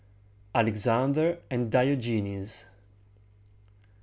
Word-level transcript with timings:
ALEXANDER 0.55 1.37
AND 1.51 1.69
DIOGENES. 1.69 2.65